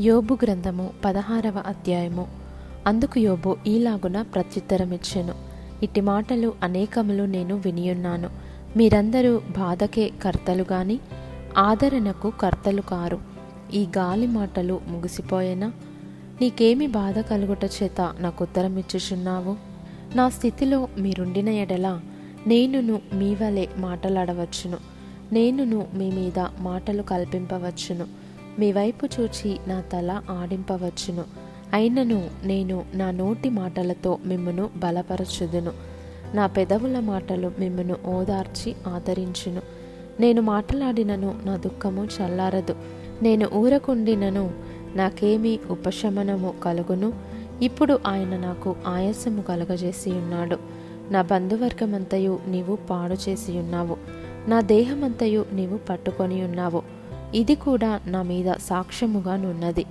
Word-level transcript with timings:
యోబు 0.00 0.38
గ్రంథము 0.42 0.90
పదహారవ 1.04 1.62
అధ్యాయము. 1.66 2.26
అందుకు 2.86 3.18
యోబు 3.18 3.56
ఈలాగున 3.66 4.22
ప్రత్యుత్తరమిచ్చెను. 4.22 5.34
ఇట్టి 5.82 6.00
మాటలు 6.00 6.54
అనేకములు 6.62 7.22
నేను 7.22 7.54
వినియున్నాను. 7.54 8.30
మీరందరూ 8.76 9.40
బాధకే 9.58 10.10
కర్తలు 10.22 10.64
గాని 10.72 10.98
ఆదరణకు 11.58 12.30
కర్తలు 12.30 12.80
కారు. 12.80 13.18
ఈ 13.74 13.86
గాలి 13.98 14.26
మాటలు 14.26 14.80
ముగిసిపోయేనా? 14.86 15.72
నీకేమి 16.40 16.86
బాధ 16.86 17.18
కలుగుట 17.18 17.64
చేత 17.64 18.14
నాకు 18.18 18.44
ఉత్తరమిచ్చుచున్నావు? 18.44 19.56
నా 20.16 20.28
స్థితిలో 20.28 20.88
మీరుండిన 20.98 21.48
ఎడల 21.48 22.00
నేనును 22.46 23.00
మీ 23.14 23.34
వలె 23.34 23.66
మాటలాడవచ్చును. 23.76 24.78
నేనును 25.32 25.86
మీ 25.94 26.10
మీద 26.10 26.46
మాటలు 26.60 27.02
కల్పింపవచ్చును. 27.02 28.31
మీ 28.58 28.72
వైపు 28.72 29.06
చూచి 29.06 29.58
నా 29.66 29.80
తల 29.80 30.22
ఆడింపవచ్చును. 30.30 31.24
అయినను 31.72 32.30
నేను 32.44 32.84
నా 32.94 33.10
నోటి 33.10 33.48
మాటలతో 33.48 34.18
మిమ్మను 34.24 34.70
బలపరచుదును. 34.76 35.72
నా 36.34 36.46
పెదవుల 36.46 37.00
మాటలు 37.00 37.52
మిమ్మను 37.58 37.96
ఓదార్చి 38.06 38.74
ఆదరించును. 38.86 39.62
నేను 40.20 40.42
మాట్లాడినను 40.42 41.34
నా 41.44 41.56
దుఃఖము 41.56 42.04
చల్లారదు. 42.04 42.76
నేను 43.22 43.48
ఊరకుండినను 43.54 44.50
నాకేమీ 44.96 45.58
ఉపశమనము 45.70 46.54
కలుగును. 46.62 47.12
ఇప్పుడు 47.62 47.98
ఆయన 48.06 48.36
నాకు 48.36 48.76
ఆయాసము 48.86 49.42
కలుగజేసి 49.42 50.10
ఉన్నాడు 50.10 50.58
నా 51.10 51.22
బంధువర్గమంతయు 51.22 52.38
నీవు 52.46 52.76
పాడు 52.76 53.14
చేసి 53.14 53.58
ఉన్నావు 53.58 53.96
నా 54.48 54.60
దేహమంతయు 54.60 55.44
నీవు 55.52 55.76
పట్టుకొని 55.76 56.44
ఉన్నావు 56.44 56.82
ఇది 57.34 57.54
కూడా 57.54 58.00
నా 58.06 58.22
మీద 58.22 58.52
సాక్ష్యముగానున్నది 58.52 59.84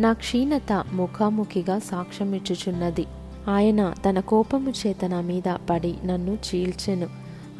నా 0.00 0.12
క్షీణత 0.12 0.84
ముఖాముఖిగా 0.92 1.78
సాక్ష్యమిచ్చుచున్నది. 1.78 3.06
ఆయన 3.48 3.94
తన 4.08 4.20
కోపము 4.20 4.70
చేత 4.70 5.04
నా 5.04 5.20
మీద 5.20 5.56
పడి 5.70 5.94
నన్ను 6.04 6.32
చీల్చెను. 6.32 7.06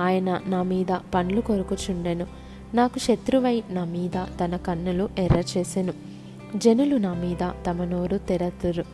ఆయన 0.01 0.41
నా 0.47 0.63
మీద 0.63 0.97
పండ్లు 1.15 1.41
కొరుకుచుండెను. 1.41 2.27
నాకు 2.75 2.99
శత్రువై 2.99 3.63
నా 3.71 3.85
మీద 3.85 4.45
తన 4.45 4.57
కన్నులు 4.57 5.09
ఎర్రచేసెను. 5.19 5.93
జనులు 6.57 6.97
నా 6.97 7.15
మీద 7.15 7.71
తమ 7.71 7.85
నోరు 7.85 8.19
తెరతురు. 8.19 8.85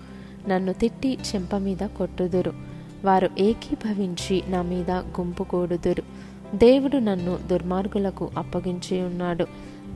నన్ను 0.49 0.73
తిట్టి 0.73 1.19
చెంప 1.35 1.57
మీద 1.57 1.87
కొట్టుదురు. 1.87 2.53
వారు 3.05 3.31
ఏకీభవించి 3.39 4.43
నా 4.49 4.63
మీద 4.63 4.91
గుంపు 4.91 5.43
కూడుదురు. 5.43 6.03
దేవుడు 6.55 6.97
నన్ను 6.97 7.39
దుర్మార్గులకు 7.47 8.31
అప్పగించి 8.39 9.03
ఉన్నాడు 9.03 9.47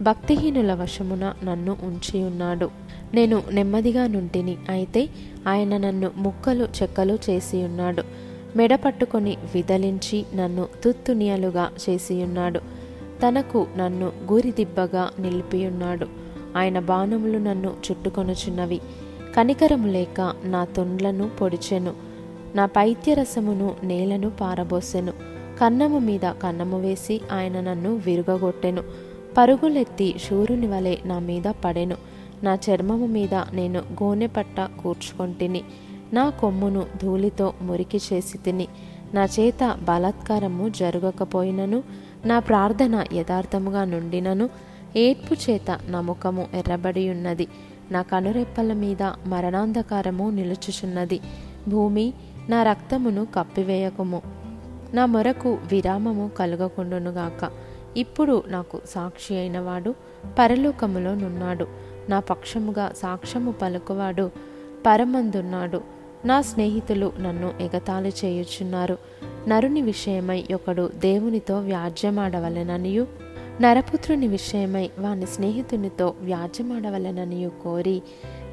భక్తిహీనుల 0.02 0.74
వశమున 0.74 1.32
నన్ను 1.44 1.76
ఉంచి 1.82 2.24
ఉన్నాడు 2.24 2.70
నేను 3.14 3.42
నెమ్మదిగా 3.52 4.06
నుంటిని 4.06 4.56
అయితే 4.68 5.08
ఆయన 5.46 5.76
నన్ను 5.76 6.10
ముక్కలు 6.16 6.68
చెక్కలు 6.82 7.18
చేసి 7.30 7.64
ఉన్నాడు 7.64 8.02
మెడ 8.56 8.74
పట్టుకొని 8.74 9.36
విదలించి 9.54 10.24
నన్ను 10.34 10.66
తుత్తునియలుగా 10.84 11.70
చేసి 11.90 12.24
ఉన్నాడు 12.24 12.60
తనకు 13.26 13.66
నన్ను 13.76 14.06
గూరిదిబ్బగా 14.06 15.10
నిలిపియున్నాడు. 15.18 16.06
ఆయన 16.56 16.78
బాణములు 16.78 17.38
నన్ను 17.38 17.74
చుట్టుకొనుచున్నవి. 17.90 18.80
కనికరము 19.36 19.86
లేక 19.86 20.34
నా 20.44 20.64
తొండ్లను 20.64 21.30
పొడిచెను. 21.40 21.92
నా 22.54 22.66
పైత్యరసమును 22.66 23.74
నేలను 23.84 24.30
పారబోసెను. 24.30 25.12
కన్నము 25.60 25.98
మీద 25.98 26.20
కన్నము 26.20 26.80
వేసి 26.80 27.20
ఆయన 27.32 27.60
నన్ను 27.60 27.96
విరుగగొట్టెను. 28.06 28.82
పరుగులెత్తి 29.36 30.14
శూరుని 30.28 30.66
వలె 30.66 30.96
నా 31.06 31.18
మీద 31.18 31.52
పడెను. 31.64 31.96
నా 32.42 32.54
చర్మము 32.54 33.06
మీద 33.06 33.34
నేను 33.34 33.80
గోనె 33.80 34.26
పట్ట 34.26 34.60
కూర్చుకొంటిని. 34.60 35.62
నా 36.12 36.30
కొమ్మును 36.30 36.86
ధూళితో 37.02 37.54
మురికి 37.62 38.00
చేసి 38.12 38.38
తిని. 38.38 38.68
నా 39.14 39.24
చేత 39.24 39.78
బలాత్కారము 39.82 40.68
జరగకపోయినను. 40.68 41.82
నా 42.26 42.38
ప్రార్థన 42.38 43.04
యథార్థముగా 43.12 43.84
నుండినను. 43.84 44.50
ఏడ్పు 44.96 45.50
చేత 45.50 45.78
నా 45.86 46.00
ముఖము 46.00 46.46
ఎర్రబడి 46.54 47.10
ఉన్నది 47.10 47.48
నా 47.90 48.02
కనురెప్పల 48.02 48.72
మీద 48.72 49.02
మరణాంధకారము 49.02 50.30
నిలుచుచున్నది. 50.30 51.20
భూమి 51.68 52.14
నా 52.48 52.62
రక్తమును 52.62 53.26
కప్పివేయకము. 53.34 54.22
నా 54.94 55.06
మొరకు 55.06 55.58
విరామము 55.70 56.30
కలుగకుండునుగాక. 56.38 57.73
ఇప్పుడు 57.96 58.42
నాకు 58.46 58.80
సాక్షి 58.86 59.36
అయినవాడు 59.36 59.94
పరలోకములో 60.38 61.14
నున్నాడు. 61.14 61.66
నా 62.08 62.20
పక్షముగా 62.20 62.92
సాక్ష్యము 62.96 63.52
పలుకువాడు 63.52 64.30
పరమందున్నాడు. 64.86 65.80
నా 66.24 66.40
స్నేహితులు 66.40 67.12
నన్ను 67.20 67.54
ఎగతాళి 67.60 68.12
చేయుచున్నారు. 68.24 68.98
నరుని 69.48 69.82
విషయమై 69.82 70.44
ఒకడు 70.54 70.90
దేవునితో 70.94 71.60
వ్యాజ్యమాడవలెననియు 71.60 73.06
నరపుత్రుని 73.60 74.28
విషయమై 74.28 74.90
వాని 74.98 75.26
స్నేహితునితో 75.26 76.14
వ్యాజ్యమాడవలెననియు 76.20 77.50
కోరి 77.64 78.02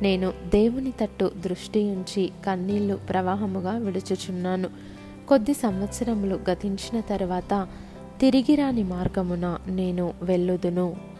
నేను 0.01 0.33
దేవుని 0.53 0.91
తట్టు 1.01 1.31
దృష్టి 1.37 1.79
ఉంచి 1.79 2.31
కన్నీళ్ళు 2.45 2.95
ప్రవాహముగా 2.95 3.71
విడుచుచున్నాను. 3.71 4.69
కొద్ది 5.27 5.53
సంవత్సరములు 5.53 6.39
గతించిన 6.49 6.99
తర్వాత 6.99 7.67
తిరిగిరాని 8.21 8.83
మార్గమున 8.83 9.57
నేను 9.67 10.13
వెళ్ళుదును. 10.21 11.10